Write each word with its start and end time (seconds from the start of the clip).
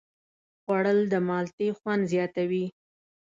خوړل 0.61 0.99
د 1.11 1.13
مالټې 1.27 1.67
خوند 1.77 2.03
زیاتوي 2.13 2.65